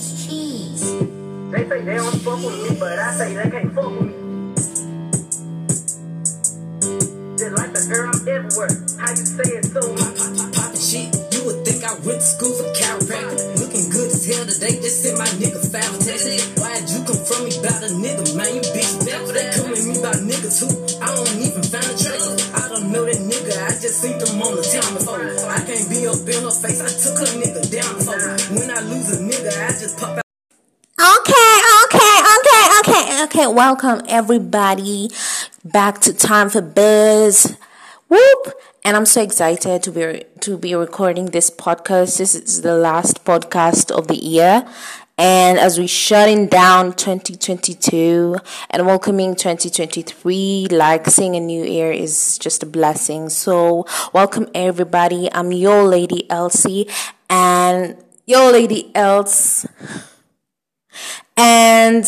[0.00, 0.82] cheese.
[1.52, 4.12] They say they don't fuck with me, but I say they can't fuck with me.
[7.36, 8.72] Just like the girl, I'm everywhere.
[9.00, 9.82] How you say it so?
[10.82, 13.38] Shit, you would think I went to school for chiropractor.
[13.60, 16.58] Looking good as hell today, just sent my nigga five texts.
[16.58, 18.50] Why'd you come from me about a nigga, man?
[18.50, 19.30] You bitch devil.
[19.30, 20.68] They come at me about niggas who
[20.98, 22.50] I don't even find a trace.
[22.58, 25.22] I don't know that nigga, I just seen them on the town before.
[25.22, 27.71] I can't be up in her face, I took her nigga down before.
[28.52, 30.24] When I lose a nigga, I just pop out.
[31.00, 31.52] Okay,
[31.84, 33.46] okay, okay, okay, okay.
[33.46, 35.08] Welcome everybody
[35.64, 37.56] back to Time for Buzz.
[38.08, 38.52] Whoop!
[38.84, 42.18] And I'm so excited to be to be recording this podcast.
[42.18, 44.68] This is the last podcast of the year.
[45.16, 48.36] And as we shutting down 2022
[48.68, 53.30] and welcoming 2023, like seeing a new year is just a blessing.
[53.30, 55.32] So welcome everybody.
[55.32, 56.90] I'm your lady Elsie
[57.30, 57.96] and
[58.26, 59.66] your lady Else.
[61.36, 62.04] And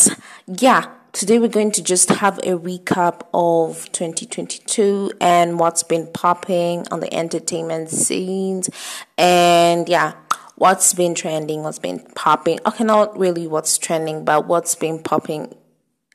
[0.47, 6.85] yeah, today we're going to just have a recap of 2022 and what's been popping
[6.91, 8.69] on the entertainment scenes.
[9.17, 10.13] And yeah,
[10.55, 12.59] what's been trending, what's been popping.
[12.65, 15.55] Okay, not really what's trending, but what's been popping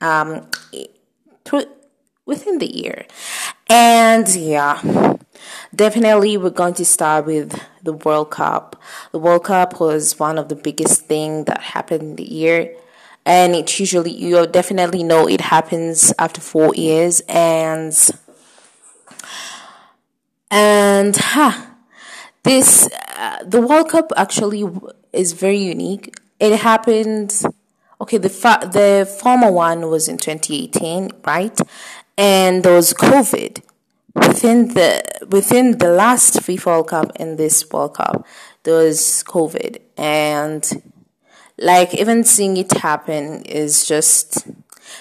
[0.00, 0.48] um
[1.44, 1.64] through
[2.24, 3.06] within the year.
[3.70, 5.16] And yeah,
[5.72, 8.74] definitely we're going to start with the World Cup.
[9.12, 12.74] The World Cup was one of the biggest thing that happened in the year.
[13.24, 17.94] And it usually you definitely know it happens after four years and
[20.50, 21.52] and huh,
[22.42, 24.64] this uh, the World Cup actually
[25.12, 26.16] is very unique.
[26.40, 27.40] It happened.
[28.00, 31.60] Okay, the fa- the former one was in 2018, right?
[32.20, 33.62] And there was COVID
[34.14, 38.26] within the within the last FIFA World Cup and this World Cup.
[38.62, 40.82] There was COVID, and
[41.56, 44.46] like even seeing it happen is just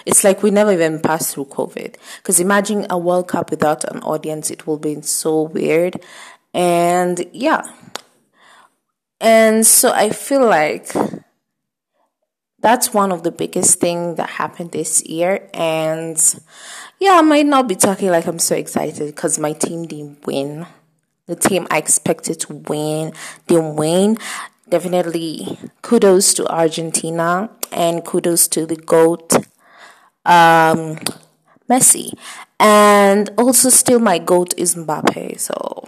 [0.05, 1.95] it's like we never even passed through COVID.
[2.17, 6.01] Because imagine a World Cup without an audience, it will be so weird.
[6.53, 7.63] And yeah.
[9.19, 10.93] And so I feel like
[12.61, 15.49] that's one of the biggest thing that happened this year.
[15.53, 16.17] And
[16.99, 20.65] yeah, I might not be talking like I'm so excited because my team didn't win.
[21.27, 23.13] The team I expected to win
[23.47, 24.17] didn't win.
[24.67, 29.33] Definitely kudos to Argentina and kudos to the GOAT
[30.25, 30.97] um,
[31.69, 32.13] Messi.
[32.59, 35.39] And also, still, my goat is Mbappe.
[35.39, 35.87] So,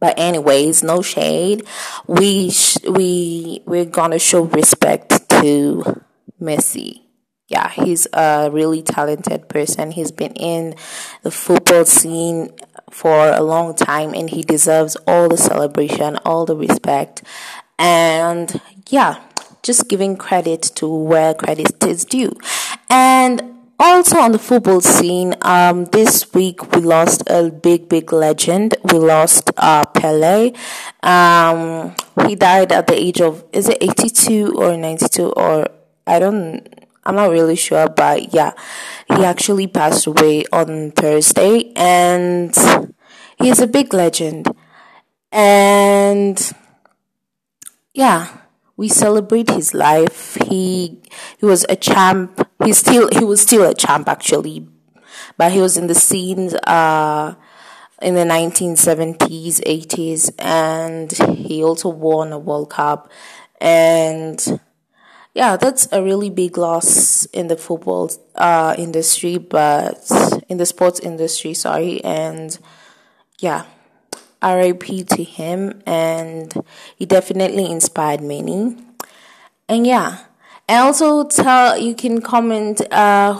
[0.00, 1.64] but anyways, no shade.
[2.06, 6.02] We sh- we we're gonna show respect to
[6.40, 7.02] Messi.
[7.50, 9.90] Yeah, he's a really talented person.
[9.90, 10.74] He's been in
[11.22, 12.50] the football scene
[12.90, 17.22] for a long time, and he deserves all the celebration, all the respect,
[17.78, 19.20] and yeah
[19.62, 22.32] just giving credit to where credit is due.
[22.88, 23.42] And
[23.78, 28.76] also on the football scene, um, this week we lost a big, big legend.
[28.84, 30.52] We lost uh, Pele.
[31.02, 31.94] Um,
[32.26, 35.68] he died at the age of is it eighty two or ninety two or
[36.06, 36.66] I don't.
[37.04, 38.52] I'm not really sure, but yeah,
[39.08, 42.54] he actually passed away on Thursday, and
[43.38, 44.54] he's a big legend.
[45.32, 46.38] And
[47.94, 48.28] yeah,
[48.76, 50.36] we celebrate his life.
[50.46, 51.00] He
[51.38, 52.46] he was a champ.
[52.64, 54.68] He still he was still a champ actually,
[55.38, 57.34] but he was in the scenes uh
[58.02, 63.10] in the 1970s, 80s, and he also won a World Cup.
[63.60, 64.60] And
[65.34, 70.10] yeah, that's a really big loss in the football uh, industry, but
[70.48, 72.02] in the sports industry, sorry.
[72.04, 72.58] And
[73.38, 73.64] yeah.
[74.42, 76.52] RIP to him, and
[76.96, 78.76] he definitely inspired many.
[79.68, 80.24] And yeah,
[80.68, 82.80] and also tell you can comment.
[82.90, 83.34] Uh,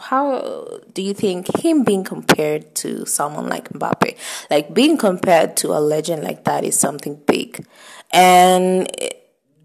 [0.00, 4.16] how do you think him being compared to someone like Mbappe,
[4.50, 7.66] like being compared to a legend like that, is something big,
[8.10, 8.90] and.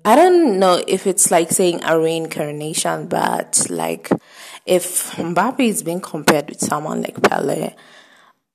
[0.05, 4.09] I don't know if it's like saying a reincarnation, but like
[4.65, 7.73] if Mbappe is being compared with someone like Pele,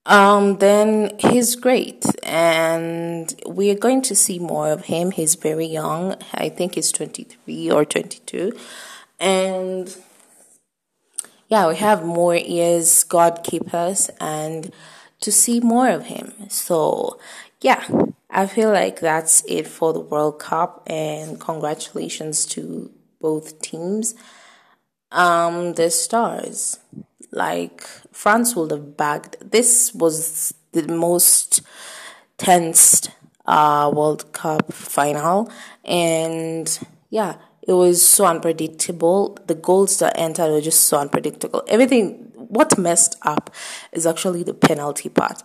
[0.05, 5.11] um, then he's great, and we're going to see more of him.
[5.11, 6.17] He's very young.
[6.33, 8.53] I think he's 23 or 22.
[9.21, 9.95] And
[11.49, 14.73] yeah, we have more years, God keep us, and
[15.21, 16.33] to see more of him.
[16.49, 17.19] So,
[17.61, 17.85] yeah,
[18.31, 22.91] I feel like that's it for the World Cup, and congratulations to
[23.21, 24.15] both teams.
[25.11, 26.79] Um, the stars
[27.31, 27.83] like
[28.13, 29.37] France would have bagged.
[29.41, 31.63] This was the most
[32.37, 33.11] tensed
[33.47, 35.51] uh, World Cup final,
[35.85, 36.79] and
[37.09, 39.39] yeah, it was so unpredictable.
[39.47, 41.63] The goals that entered were just so unpredictable.
[41.67, 43.51] Everything, what messed up
[43.93, 45.43] is actually the penalty part.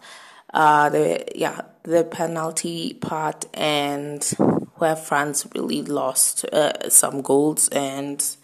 [0.53, 4.23] Uh, the yeah, the penalty part and
[4.75, 8.37] where France really lost uh, some goals and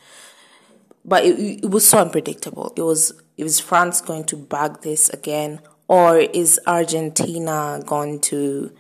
[1.06, 2.74] but it, it was so unpredictable.
[2.76, 8.72] It was it was France going to bag this again or is Argentina going to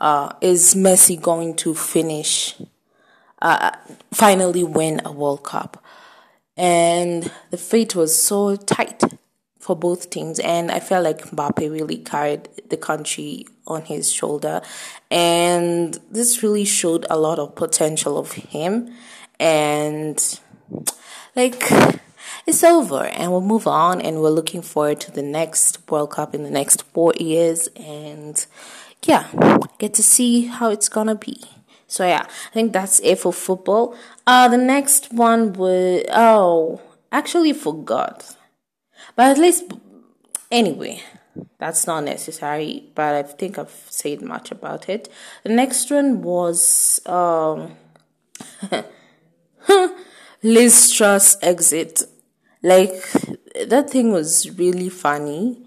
[0.00, 2.54] uh, is Messi going to finish
[3.40, 3.72] uh,
[4.12, 5.82] finally win a World Cup?
[6.56, 9.02] And the fate was so tight
[9.62, 14.60] for both teams, and I felt like Mbappe really carried the country on his shoulder,
[15.08, 18.92] and this really showed a lot of potential of him,
[19.38, 20.40] and
[21.36, 21.62] like
[22.44, 26.34] it's over and we'll move on and we're looking forward to the next World Cup
[26.34, 28.44] in the next four years and
[29.04, 29.28] yeah,
[29.78, 31.40] get to see how it's gonna be.
[31.86, 33.96] So yeah, I think that's it for football.
[34.26, 36.80] Uh the next one was oh
[37.12, 38.36] actually forgot.
[39.14, 39.64] But at least
[40.50, 41.02] anyway,
[41.58, 45.08] that's not necessary, but I think I've said much about it.
[45.42, 47.76] The next one was um
[50.42, 52.02] Liz Truss exit.
[52.62, 52.94] Like
[53.66, 55.58] that thing was really funny.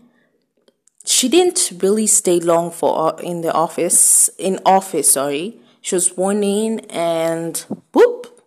[1.06, 4.30] She didn't really stay long for uh, in the office.
[4.39, 5.59] In office, sorry.
[5.81, 7.57] She was sworn in, and
[7.94, 8.42] whoop.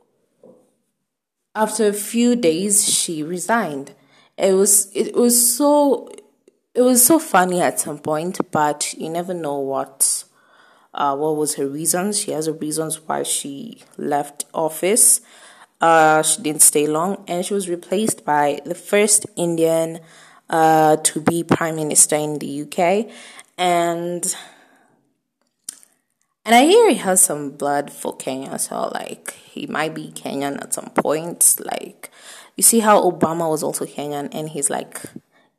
[1.55, 3.93] After a few days, she resigned.
[4.39, 6.09] It was it was so
[6.75, 10.25] it was so funny at some point, but you never know what
[10.95, 12.21] uh, what was her reasons.
[12.21, 15.21] She has her reasons why she left office.
[15.81, 19.99] Uh, she didn't stay long, and she was replaced by the first Indian
[20.49, 23.11] uh, to be prime minister in the UK,
[23.57, 24.37] and
[26.45, 30.63] and I hear he has some blood for Kenya, so like he might be Kenyan
[30.63, 31.57] at some point.
[31.59, 32.11] Like
[32.59, 35.01] you see how Obama was also Kenyan, and he's like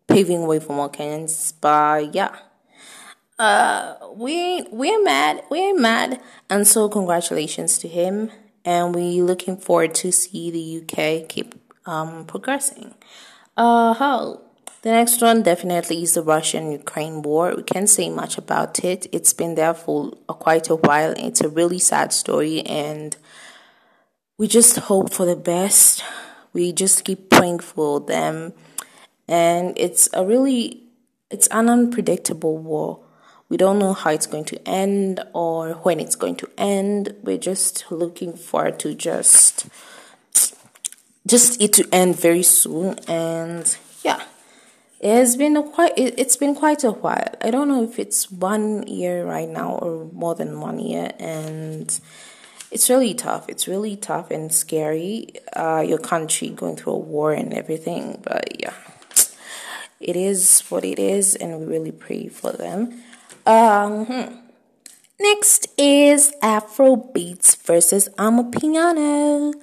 [0.08, 1.54] paving way for more Kenyans.
[1.60, 2.36] But yeah
[3.40, 6.20] uh we we're mad we're mad
[6.50, 8.30] and so congratulations to him
[8.66, 11.56] and we looking forward to see the UK keep
[11.86, 12.94] um, progressing.
[13.58, 14.42] Uh, how
[14.82, 17.54] the next one definitely is the Russian-Ukraine war.
[17.56, 19.08] We can't say much about it.
[19.12, 21.14] It's been there for quite a while.
[21.18, 23.18] It's a really sad story, and
[24.38, 26.04] we just hope for the best.
[26.54, 28.54] We just keep praying for them,
[29.28, 30.84] and it's a really
[31.30, 33.00] it's an unpredictable war.
[33.50, 37.16] We don't know how it's going to end or when it's going to end.
[37.24, 39.68] We're just looking forward to just
[41.28, 43.00] just it to end very soon.
[43.08, 44.24] And yeah
[45.00, 47.34] it has been a quite it, has been quite a while.
[47.42, 51.12] I don't know if it's one year right now or more than one year.
[51.20, 52.00] And
[52.72, 57.34] it's really tough it's really tough and scary uh, your country going through a war
[57.34, 58.74] and everything but yeah
[60.00, 63.04] it is what it is and we really pray for them
[63.46, 64.36] um, hmm.
[65.22, 69.54] Next is Afrobeats versus Amapiano.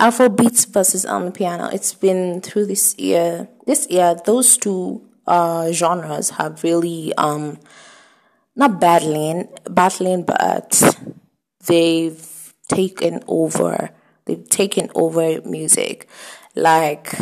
[0.00, 1.70] Afrobeats versus Amapiano.
[1.70, 3.46] It's been through this year.
[3.66, 7.58] This year, those two uh, genres have really um,
[8.56, 10.82] not battling, battling, but
[11.66, 12.31] they've
[12.74, 13.90] taken over.
[14.24, 16.08] They've taken over music.
[16.54, 17.14] Like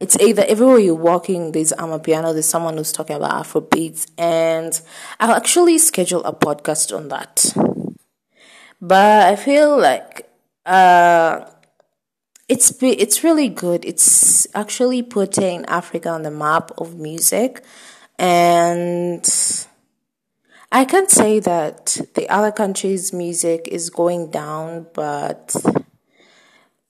[0.00, 4.80] it's either everywhere you're walking, there's Amapiano, there's someone who's talking about Afrobeats, and
[5.20, 7.52] I'll actually schedule a podcast on that.
[8.80, 10.26] But I feel like
[10.64, 11.44] uh,
[12.48, 13.84] it's it's really good.
[13.84, 17.62] It's actually putting Africa on the map of music,
[18.18, 19.22] and
[20.72, 25.54] I can't say that the other countries' music is going down, but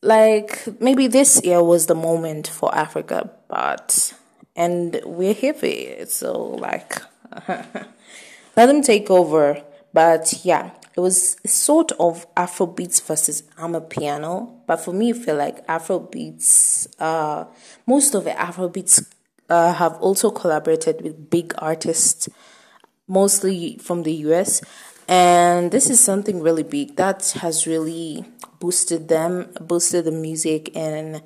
[0.03, 4.15] like maybe this year was the moment for Africa, but
[4.55, 6.11] and we're here for it.
[6.11, 7.01] So like,
[7.49, 9.63] let them take over.
[9.93, 14.61] But yeah, it was sort of Afrobeats versus Amapiano.
[14.67, 16.87] But for me, I feel like Afrobeats.
[16.99, 17.47] Uh,
[17.87, 19.07] most of the Afrobeats
[19.49, 22.29] uh, have also collaborated with big artists,
[23.11, 24.62] mostly from the US.
[25.09, 28.25] And this is something really big that has really
[28.61, 31.21] boosted them, boosted the music in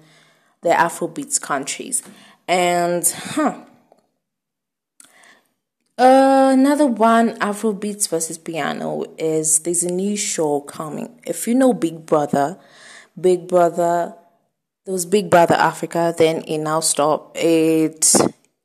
[0.62, 2.02] the Afrobeats countries.
[2.48, 3.60] And, huh.
[5.96, 11.20] Uh, another one, Afrobeats versus piano, is there's a new show coming.
[11.24, 12.58] If you know Big Brother,
[13.20, 14.14] Big Brother,
[14.84, 17.36] there was Big Brother Africa, then it now stopped.
[17.36, 18.12] It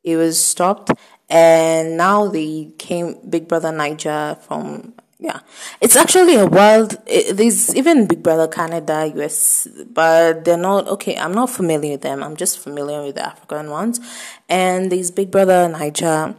[0.02, 0.90] it was stopped,
[1.30, 5.40] and now they came Big Brother Naija from yeah,
[5.82, 11.16] it's actually a world It, there's even Big Brother Canada, US, but they're not okay.
[11.16, 12.22] I'm not familiar with them.
[12.22, 14.00] I'm just familiar with the African ones,
[14.48, 16.34] and there's Big Brother Naija,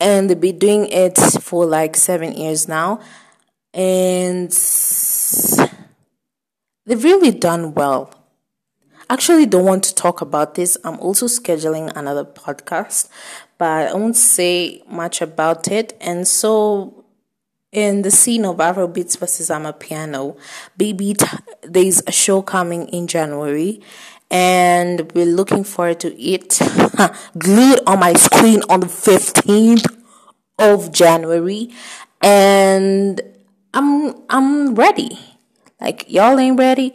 [0.00, 3.00] and they've been doing it for like seven years now,
[3.72, 4.50] and
[6.84, 8.12] they've really done well.
[9.10, 10.76] Actually, don't want to talk about this.
[10.82, 13.08] I'm also scheduling another podcast,
[13.58, 17.04] but I won't say much about it, and so
[17.74, 20.38] in the scene of Afrobeats versus Amapiano,
[20.76, 21.26] Baby, t-
[21.62, 23.80] there's a show coming in January,
[24.30, 26.58] and we're looking forward to it.
[27.38, 29.86] Glued on my screen on the 15th
[30.58, 31.70] of January,
[32.22, 33.20] and
[33.74, 35.18] I'm I'm ready.
[35.80, 36.94] Like y'all ain't ready.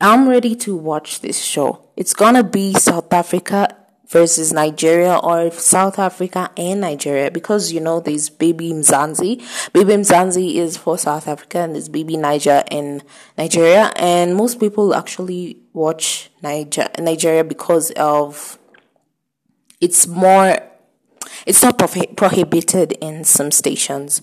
[0.00, 1.86] I'm ready to watch this show.
[1.96, 3.76] It's gonna be South Africa
[4.10, 7.30] versus Nigeria or South Africa and Nigeria.
[7.30, 9.38] Because you know there's baby Mzansi.
[9.72, 13.02] Baby Mzansi is for South Africa and there's baby Naija in
[13.38, 13.92] Nigeria.
[13.96, 18.58] And most people actually watch Naija Nigeria because of
[19.80, 20.58] it's more
[21.46, 24.22] it's not prohi- prohibited in some stations.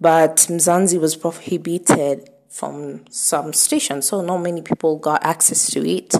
[0.00, 4.08] But Mzansi was prohibited from some stations.
[4.08, 6.14] So not many people got access to it.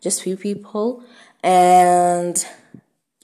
[0.00, 1.04] Just few people
[1.46, 2.44] and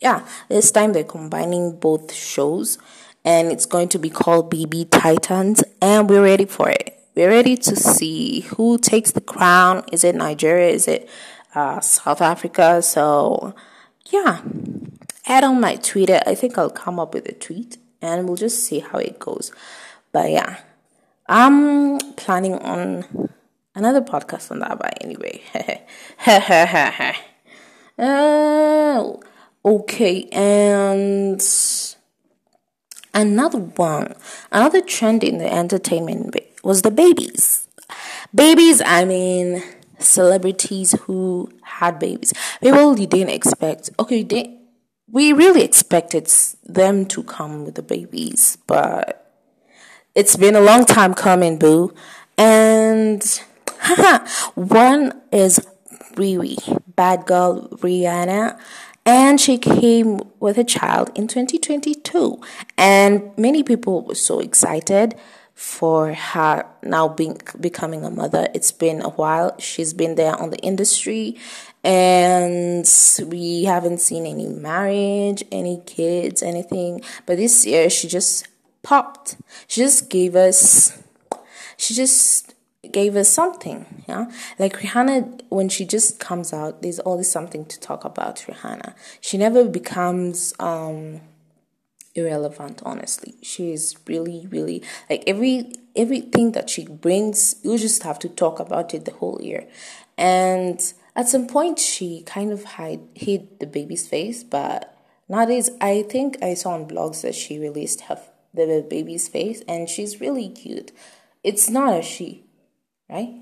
[0.00, 2.79] yeah, this time they're combining both shows
[3.25, 7.00] and it's going to be called BB Titans and we're ready for it.
[7.17, 9.85] We're ready to see who takes the crown.
[9.91, 10.69] Is it Nigeria?
[10.71, 11.11] Is it
[11.57, 12.81] uh, South Africa?
[12.81, 13.57] So
[14.11, 14.41] yeah,
[15.26, 16.21] add on my Twitter.
[16.25, 19.50] I think I'll come up with a tweet and we'll just see how it goes.
[20.12, 20.61] But yeah,
[21.29, 23.31] I'm planning on
[23.75, 24.79] another podcast on that.
[24.79, 25.43] But anyway,
[28.04, 29.23] Oh,
[29.64, 30.28] okay.
[30.32, 31.40] And
[33.14, 34.14] another one,
[34.50, 37.68] another trend in the entertainment was the babies.
[38.35, 39.62] Babies, I mean,
[40.00, 42.32] celebrities who had babies.
[42.61, 43.90] People you didn't expect.
[44.00, 44.59] Okay, they,
[45.09, 46.26] we really expected
[46.64, 49.32] them to come with the babies, but
[50.16, 51.94] it's been a long time coming, boo.
[52.37, 53.23] And
[54.54, 55.64] one is
[56.14, 56.57] Riri,
[56.95, 58.59] bad girl Rihanna,
[59.04, 62.40] and she came with a child in 2022.
[62.78, 65.14] And many people were so excited
[65.54, 68.49] for her now being becoming a mother.
[68.54, 69.57] It's been a while.
[69.59, 71.37] She's been there on the industry
[71.85, 72.88] and
[73.26, 77.02] we haven't seen any marriage, any kids, anything.
[77.26, 78.49] But this year she just
[78.83, 79.37] popped.
[79.66, 80.99] She just gave us
[81.76, 82.51] she just
[82.91, 84.31] gave us something, yeah.
[84.59, 88.95] Like Rihanna, when she just comes out, there's always something to talk about Rihanna.
[89.21, 91.21] She never becomes um
[92.15, 92.83] irrelevant.
[92.85, 97.55] Honestly, she is really, really like every everything that she brings.
[97.62, 99.69] You just have to talk about it the whole year,
[100.19, 100.81] and
[101.15, 104.93] at some point she kind of hide hid the baby's face, but
[105.29, 108.21] nowadays I think I saw on blogs that she released her
[108.55, 110.93] the baby's face, and she's really cute.
[111.45, 112.45] It's not a she
[113.12, 113.35] right?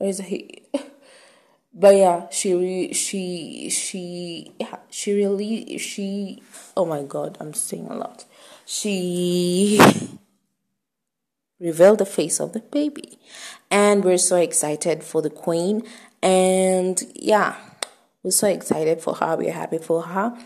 [0.00, 0.62] It he?
[1.74, 4.52] but yeah, she re- she she
[4.90, 6.42] she really she
[6.76, 8.24] oh my god, I'm saying a lot.
[8.64, 9.80] She
[11.60, 13.18] revealed the face of the baby.
[13.70, 15.82] And we're so excited for the queen.
[16.22, 17.56] And yeah,
[18.22, 19.36] we're so excited for her.
[19.36, 20.36] We're happy for her.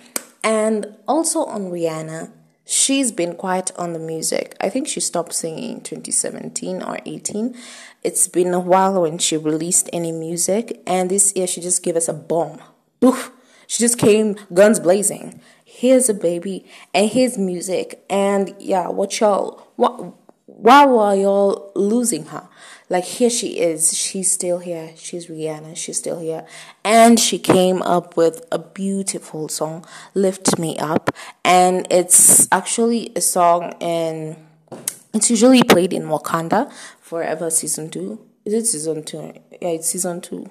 [0.43, 2.33] And also on Rihanna,
[2.65, 4.57] she's been quiet on the music.
[4.61, 7.57] I think she stopped singing in 2017 or 18.
[8.03, 11.97] It's been a while when she released any music, and this year she just gave
[11.97, 12.61] us a bomb.
[13.05, 13.33] Oof.
[13.67, 15.41] She just came guns blazing.
[15.65, 20.15] Here's a baby, and here's music, and yeah, what y'all, what,
[20.45, 22.49] why were y'all losing her?
[22.93, 24.93] Like here she is, she's still here.
[24.97, 26.45] She's Rihanna, she's still here,
[26.85, 31.11] and she came up with a beautiful song, "Lift Me Up,"
[31.43, 34.37] and it's actually a song in.
[35.15, 36.71] It's usually played in Wakanda,
[37.01, 38.21] Forever season two.
[38.45, 39.33] Is it season two?
[39.63, 40.47] Yeah, it's season two.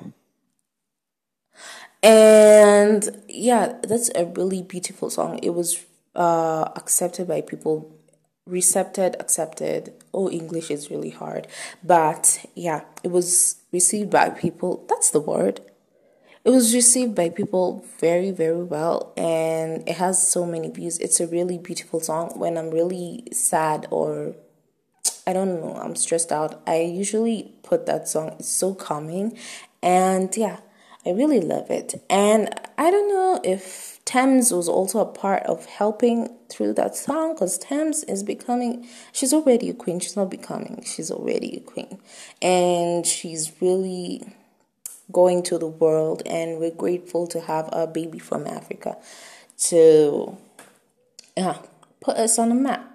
[2.01, 5.37] And yeah, that's a really beautiful song.
[5.43, 7.91] It was uh, accepted by people,
[8.45, 9.93] recepted, accepted.
[10.13, 11.47] Oh, English is really hard.
[11.83, 14.85] But yeah, it was received by people.
[14.89, 15.61] That's the word.
[16.43, 20.97] It was received by people very, very well, and it has so many views.
[20.97, 22.31] It's a really beautiful song.
[22.35, 24.33] When I'm really sad or
[25.27, 26.61] I don't know, I'm stressed out.
[26.65, 28.35] I usually put that song.
[28.39, 29.37] It's so calming.
[29.83, 30.61] And yeah,
[31.05, 32.03] I really love it.
[32.09, 37.33] And I don't know if Tems was also a part of helping through that song
[37.33, 39.99] because Tems is becoming, she's already a queen.
[39.99, 41.99] She's not becoming, she's already a queen.
[42.41, 44.21] And she's really
[45.11, 46.21] going to the world.
[46.27, 48.97] And we're grateful to have a baby from Africa
[49.69, 50.37] to
[51.35, 51.57] yeah,
[51.99, 52.87] put us on the map.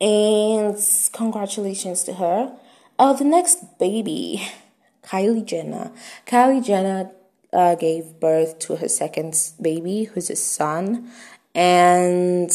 [0.00, 0.76] And
[1.12, 2.56] congratulations to her.
[3.00, 4.46] Oh, the next baby,
[5.02, 5.90] Kylie Jenner.
[6.24, 7.10] Kylie Jenner
[7.52, 11.10] uh, gave birth to her second baby, who's a son,
[11.54, 12.50] and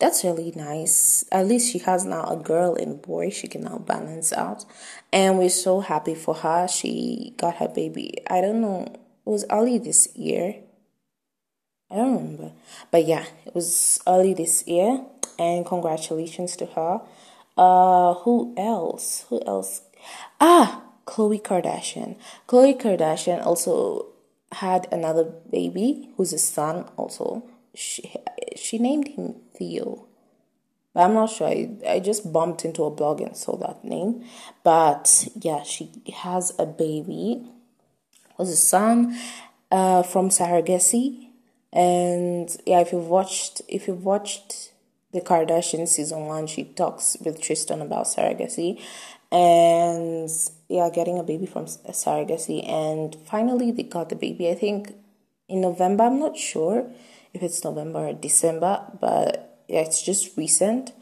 [0.00, 1.24] that's really nice.
[1.30, 4.64] At least she has now a girl and boy she can now balance out,
[5.12, 6.68] and we're so happy for her.
[6.68, 8.14] She got her baby.
[8.28, 8.82] I don't know.
[8.82, 10.56] It was early this year.
[11.90, 12.52] I don't remember,
[12.90, 15.04] but yeah, it was early this year,
[15.38, 17.00] and congratulations to her.
[17.56, 19.24] Uh, who else?
[19.28, 19.82] Who else?
[20.40, 22.16] Ah, Khloe Kardashian.
[22.48, 24.06] Khloe Kardashian also
[24.52, 27.44] had another baby who's a son also.
[27.74, 28.14] She,
[28.56, 30.06] she named him Theo.
[30.92, 31.48] But I'm not sure.
[31.48, 34.24] I, I just bumped into a blog and saw that name.
[34.64, 35.90] But yeah, she
[36.22, 37.44] has a baby.
[38.38, 39.16] Was a son
[39.70, 41.28] uh, from surrogacy.
[41.72, 44.72] And yeah, if you've watched if you've watched
[45.12, 48.80] the Kardashian season one, she talks with Tristan about surrogacy
[49.30, 50.30] and
[50.68, 52.68] yeah, getting a baby from surrogacy.
[52.68, 54.48] And finally, they got the baby.
[54.50, 54.94] I think
[55.48, 56.04] in November.
[56.04, 56.90] I'm not sure
[57.32, 60.92] if it's November or December, but yeah, it's just recent.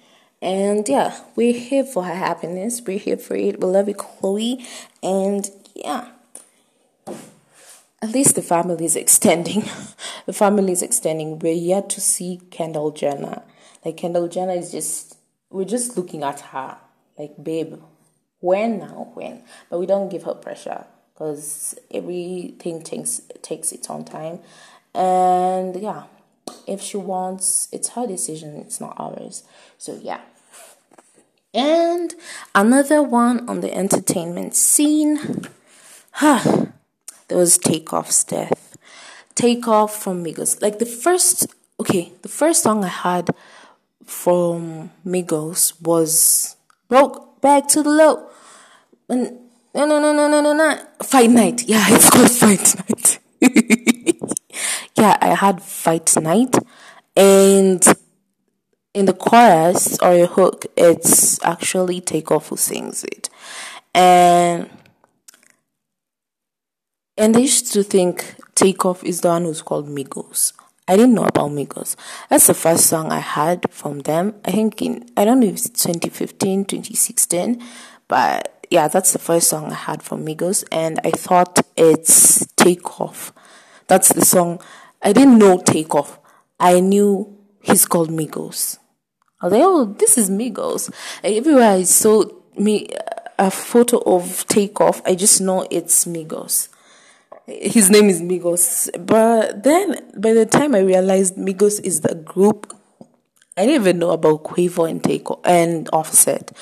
[0.42, 2.82] And yeah, we're here for her happiness.
[2.86, 3.60] We're here for it.
[3.60, 4.64] We love you, Khloe.
[5.02, 6.08] And yeah,
[7.06, 9.64] at least the family is extending.
[10.26, 11.38] the family is extending.
[11.38, 13.42] We're yet to see Kendall Jenner.
[13.84, 15.16] Like Kendall Jenner is just,
[15.50, 16.78] we're just looking at her.
[17.18, 17.76] Like, babe,
[18.44, 19.42] when now when.
[19.70, 24.40] But we don't give her pressure because everything takes takes its own time.
[24.94, 26.04] And yeah
[26.66, 29.44] if she wants it's her decision it's not ours.
[29.78, 30.20] So yeah.
[31.54, 32.14] And
[32.54, 35.48] another one on the entertainment scene
[36.12, 36.66] huh
[37.28, 38.76] there was takeoff's death.
[39.34, 40.60] Takeoff from migos.
[40.60, 41.46] Like the first
[41.80, 43.30] okay the first song i had
[44.04, 46.56] from migos was
[46.88, 48.30] broke back to the low
[49.74, 50.78] no, no, no, no, no, no, no.
[51.02, 51.64] Fight night.
[51.66, 53.18] Yeah, it's called fight night.
[54.96, 56.56] yeah, I had fight night,
[57.16, 57.84] and
[58.94, 63.28] in the chorus or a hook, it's actually Takeoff who sings it,
[63.94, 64.70] and
[67.18, 70.52] and I used to think Takeoff is the one who's called Migos.
[70.86, 71.96] I didn't know about Migos.
[72.28, 74.34] That's the first song I had from them.
[74.44, 77.62] I think in I don't know if it's 2015, 2016,
[78.06, 83.32] but yeah, that's the first song I had from Migos, and I thought it's Takeoff.
[83.86, 84.60] That's the song.
[85.02, 86.18] I didn't know Takeoff.
[86.60, 88.78] I knew he's called Migos.
[89.40, 90.92] I was like, oh, this is Migos.
[91.22, 92.24] Everywhere I saw
[92.56, 92.88] me
[93.38, 96.68] a photo of Takeoff, I just know it's Migos.
[97.46, 98.88] His name is Migos.
[99.06, 102.74] But then, by the time I realized Migos is the group,
[103.56, 106.52] I didn't even know about Quavo and Takeoff and Offset.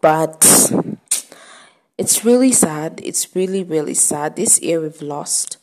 [0.00, 0.72] But
[1.98, 3.00] it's really sad.
[3.02, 4.36] It's really, really sad.
[4.36, 5.58] This year we've lost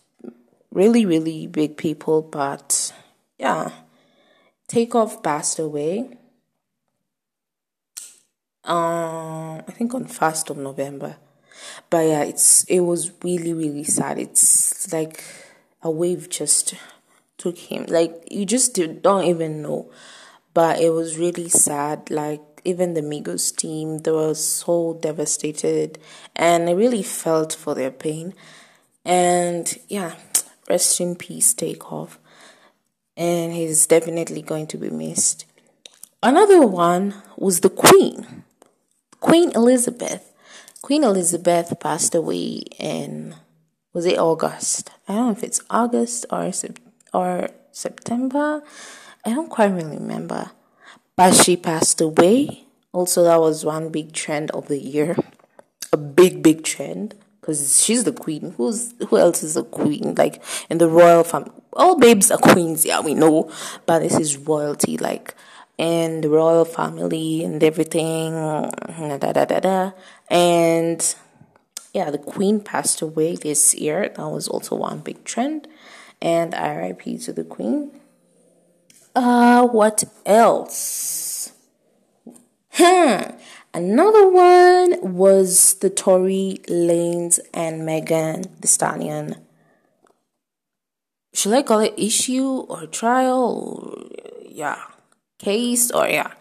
[0.72, 2.94] really, really big people, but
[3.40, 3.72] yeah.
[4.68, 6.18] Takeoff passed away.
[8.66, 11.18] Um, I think on first of November.
[11.90, 14.20] But yeah, it's it was really, really sad.
[14.20, 15.24] It's like
[15.82, 16.76] a wave just
[17.38, 17.86] took him.
[17.88, 19.92] Like you just don't even know.
[20.54, 22.10] But it was really sad.
[22.10, 26.00] Like even the Migos team, they were so devastated,
[26.36, 28.34] and I really felt for their pain.
[29.06, 30.16] And yeah,
[30.68, 32.20] rest in peace, Takeoff.
[33.16, 35.46] And he's definitely going to be missed.
[36.22, 38.44] Another one was the Queen,
[39.20, 40.34] Queen Elizabeth.
[40.86, 43.34] Queen Elizabeth passed away in
[43.92, 44.92] was it August?
[45.08, 46.52] I don't know if it's August or
[47.12, 48.62] or September.
[49.26, 50.52] I don't quite really remember.
[51.16, 52.68] But she passed away.
[52.92, 55.18] Also, that was one big trend of the year.
[55.92, 57.16] A big, big trend.
[57.42, 58.54] Because she's the queen.
[58.56, 60.14] Who's who else is a queen?
[60.16, 61.50] Like in the royal family.
[61.74, 63.52] All babes are queens, yeah, we know.
[63.88, 65.34] But this is royalty, like
[65.78, 68.34] in the royal family and everything.
[68.34, 69.92] Da, da, da, da.
[70.30, 71.16] And
[71.94, 74.10] yeah, the queen passed away this year.
[74.10, 75.68] That was also one big trend.
[76.22, 77.92] And RIP to the queen.
[79.16, 81.52] Uh, what else?
[82.72, 83.36] Hmm.
[83.74, 89.46] Another one was the Tory Lanez and Megan Thee Stallion
[91.36, 94.10] should I call it issue or trial?
[94.50, 94.82] Yeah,
[95.40, 96.34] case or yeah,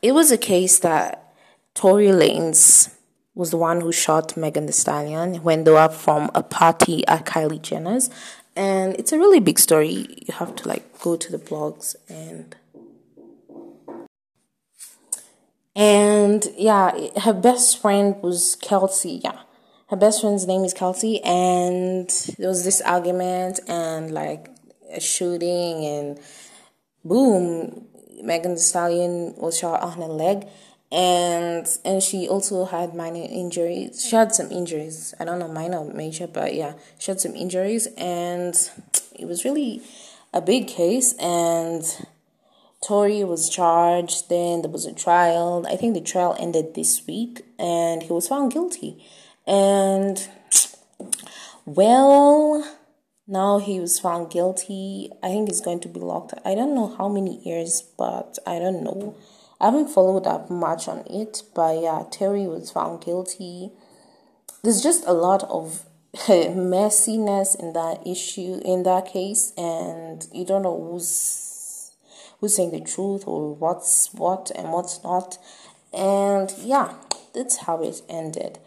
[0.00, 1.34] it was a case that
[1.74, 2.94] Tory Lanez
[3.34, 7.24] was the one who shot Megan Thee Stallion when they were from a party at
[7.24, 8.10] Kylie Jenner's,
[8.54, 10.06] and it's a really big story.
[10.26, 12.54] You have to like go to the blogs and
[15.74, 19.20] and yeah, her best friend was Kelsey.
[19.24, 19.40] Yeah,
[19.88, 24.48] her best friend's name is Kelsey, and there was this argument and like
[24.92, 26.20] a shooting, and
[27.04, 27.86] boom,
[28.22, 30.46] Megan Thee Stallion was shot on her leg,
[30.90, 34.06] and and she also had minor injuries.
[34.08, 35.14] She had some injuries.
[35.20, 38.54] I don't know minor or major, but yeah, she had some injuries, and
[39.14, 39.82] it was really
[40.32, 41.84] a big case and
[42.82, 45.64] Tory was charged, then there was a trial.
[45.68, 49.04] I think the trial ended this week and he was found guilty.
[49.46, 50.28] And
[51.64, 52.78] well,
[53.32, 55.10] now he was found guilty.
[55.22, 56.34] I think he's going to be locked.
[56.44, 59.16] I don't know how many years, but I don't know.
[59.58, 63.70] I haven't followed up much on it, but yeah, Terry was found guilty.
[64.62, 70.62] There's just a lot of messiness in that issue in that case and you don't
[70.62, 71.92] know who's
[72.38, 75.38] who's saying the truth or what's what and what's not.
[75.94, 76.96] And yeah,
[77.34, 78.58] that's how it ended.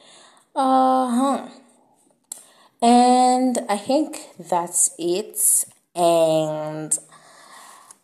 [0.56, 1.50] Uh huh.
[2.82, 5.66] And I think that's it.
[5.96, 6.98] And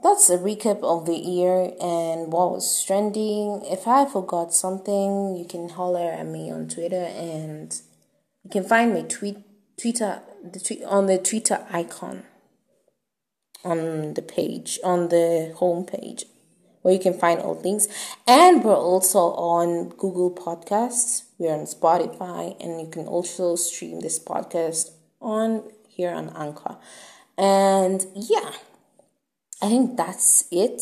[0.02, 3.62] that's a recap of the year and what was trending.
[3.66, 7.76] If I forgot something, you can holler at me on Twitter and
[8.44, 9.38] you can find my tweet
[9.80, 12.24] Twitter the tweet on the Twitter icon
[13.64, 16.26] on the page, on the home page,
[16.82, 17.88] where you can find all things.
[18.28, 21.24] And we're also on Google Podcasts.
[21.42, 26.78] We're on Spotify, and you can also stream this podcast on here on Anchor.
[27.36, 28.52] And yeah,
[29.60, 30.80] I think that's it.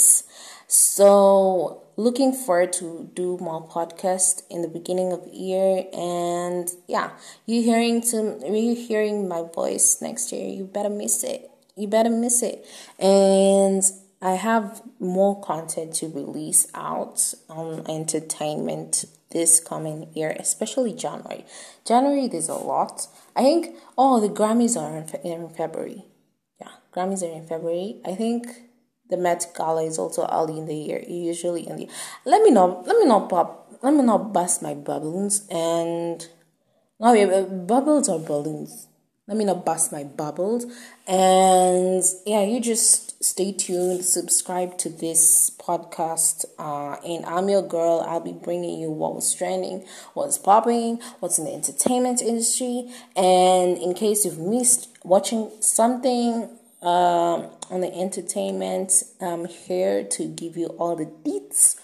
[0.68, 7.12] So looking forward to do more podcast in the beginning of the year and yeah
[7.46, 12.10] you hearing to you hearing my voice next year you better miss it you better
[12.10, 12.66] miss it.
[13.00, 13.82] And
[14.22, 21.46] I have more content to release out on entertainment this coming year, especially January.
[21.86, 23.08] January, there's a lot.
[23.36, 26.06] I think, oh, the Grammys are in, in February.
[26.60, 28.02] Yeah, Grammys are in February.
[28.06, 28.48] I think
[29.10, 31.90] the Met Gala is also early in the year, usually in the.
[32.26, 36.28] Let me not, let me not pop, let me not bust my bubbles and.
[37.00, 38.88] No, yeah, uh, bubbles or balloons
[39.30, 40.66] let me not bust my bubbles
[41.08, 48.00] and yeah you just stay tuned subscribe to this podcast uh, and i'm your girl.
[48.08, 52.90] I'll be bringing you what was trending what's popping what's in the entertainment industry.
[53.16, 56.50] And in case you've missed watching something
[56.82, 61.76] uh, on the entertainment i'm here to give you all the deets.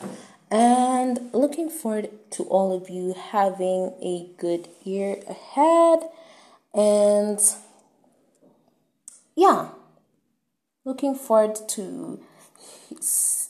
[0.50, 6.00] And looking forward to all of you having a good year ahead.
[6.74, 7.40] And
[9.36, 9.70] yeah,
[10.86, 12.20] looking forward to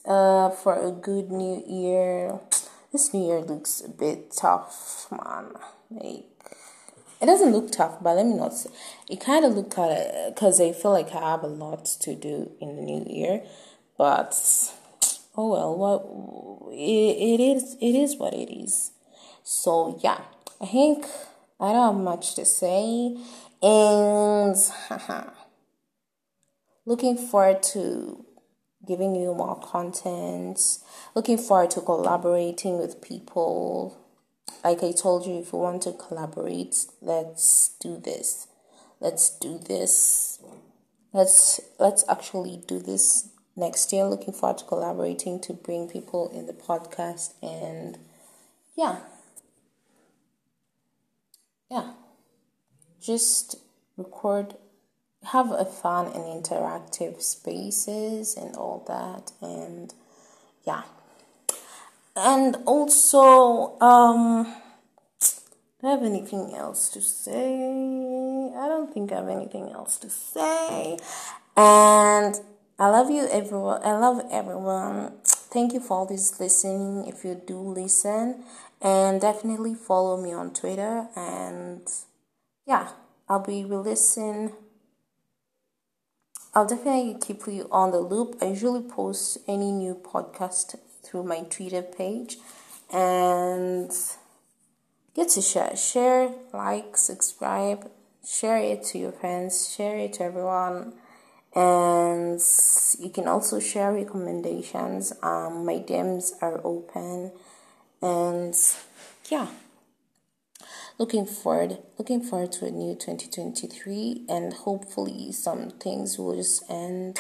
[0.06, 2.40] uh, for a good new year.
[2.92, 5.52] This new year looks a bit tough, man.
[5.92, 6.26] Like
[7.22, 8.70] it doesn't look tough, but let me not say
[9.10, 9.20] it.
[9.20, 12.78] Kind of look of because I feel like I have a lot to do in
[12.78, 13.44] the new year,
[13.98, 14.34] but
[15.36, 18.92] oh well, what it, it is it is what it is.
[19.44, 20.22] So yeah,
[20.62, 21.06] I think
[21.60, 23.18] I don't have much to say,
[23.62, 24.56] and
[26.86, 28.26] looking forward to
[28.88, 30.60] giving you more content.
[31.16, 33.98] Looking forward to collaborating with people.
[34.64, 38.48] Like I told you, if you want to collaborate, let's do this.
[39.00, 40.40] Let's do this.
[41.14, 44.06] Let's let's actually do this next year.
[44.06, 47.98] Looking forward to collaborating to bring people in the podcast and
[48.76, 49.00] yeah
[51.70, 51.94] yeah,
[53.02, 53.56] just
[53.98, 54.56] record,
[55.32, 59.94] have a fun and interactive spaces and all that, and
[60.66, 60.84] yeah,
[62.16, 64.56] and also um.
[65.82, 67.54] Do I have anything else to say?
[68.58, 70.98] I don't think I have anything else to say.
[71.56, 72.40] And
[72.80, 73.82] I love you, everyone.
[73.84, 75.12] I love everyone.
[75.26, 77.08] Thank you for all this listening.
[77.08, 78.46] If you do listen,
[78.82, 81.82] and definitely follow me on Twitter and
[82.68, 82.90] yeah,
[83.28, 84.54] I'll be releasing
[86.56, 88.38] I'll definitely keep you on the loop.
[88.42, 92.38] I usually post any new podcast through my Twitter page
[92.94, 93.92] and
[95.14, 97.92] get to share, share, like, subscribe,
[98.26, 100.94] share it to your friends, share it to everyone.
[101.56, 102.42] and
[103.00, 105.14] you can also share recommendations.
[105.24, 107.32] Um, my DMs are open,
[108.02, 108.54] and
[109.30, 109.48] yeah,
[110.98, 117.20] looking forward, looking forward to a new 2023, and hopefully some things will just end.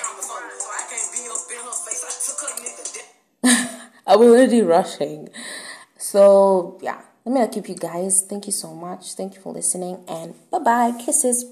[4.07, 5.29] I'm already rushing.
[5.97, 8.21] So, yeah, let me not keep you guys.
[8.21, 9.13] Thank you so much.
[9.13, 10.03] Thank you for listening.
[10.07, 10.93] And bye bye.
[11.03, 11.45] Kisses.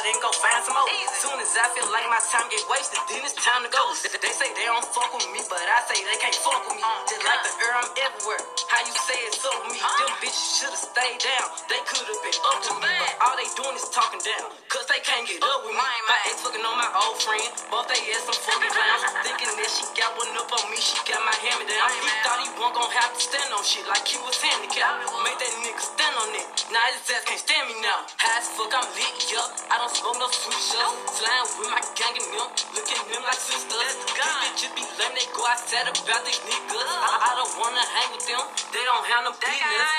[0.00, 0.88] Out and go find some more.
[0.88, 3.82] As soon as I feel like my time get wasted, then it's time to go.
[4.00, 6.84] They say they don't fuck with me, but I say they can't fuck with me.
[7.04, 8.40] Just like the air, I'm everywhere.
[8.72, 9.80] How you say it's up with me?
[9.80, 11.46] Them bitches should've stayed down.
[11.68, 14.48] They could've been up to me, but all they doing is talking down.
[14.72, 15.84] Cause they can't get up with me.
[16.08, 19.04] My ex fucking on my old friend, both they ass some fucking clowns.
[19.26, 21.88] Thinking that she got one up on me, she got my hand me down.
[22.00, 25.04] He thought he wasn't gonna have to stand on shit like he was handicapped.
[25.26, 26.46] Made that nigga stand on it.
[26.72, 28.06] Now his ass can't stand me now.
[28.16, 29.50] High as fuck, I'm lit, yup.
[29.68, 31.18] I don't smoke no sweet shots.
[31.18, 32.48] Slime with my gang and them.
[32.76, 33.94] Look at them like sisters.
[34.06, 36.86] These bitches be lame, they go outside about these niggas.
[36.86, 38.44] I, I don't wanna hang with them.
[38.72, 39.90] They don't have no business.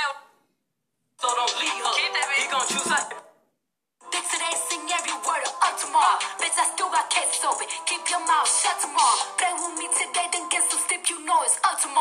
[1.21, 1.93] So don't leave her.
[2.39, 3.03] He gon' choose her.
[4.11, 6.17] Bitch, today sing every word of up tomorrow.
[6.39, 7.67] Bitch, I still got cases open.
[7.85, 9.19] Keep your mouth shut tomorrow.
[9.35, 11.91] Play with me today, then get some step, you know it's up tomorrow.